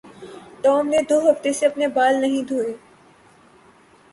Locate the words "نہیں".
2.21-2.43